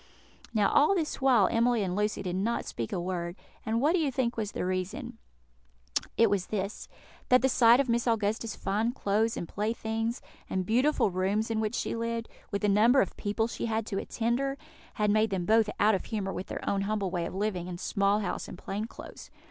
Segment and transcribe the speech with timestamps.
[0.51, 3.99] Now all this while Emily and Lucy did not speak a word; and what do
[3.99, 5.19] you think was the reason?
[6.17, 6.87] It was this:
[7.29, 10.19] that the sight of Miss Augusta's fine clothes and playthings,
[10.49, 13.99] and beautiful rooms in which she lived, with the number of people she had to
[13.99, 14.57] attend her,
[14.95, 17.79] had made them both out of humour with their own humble way of living, and
[17.79, 19.29] small house and plain clothes.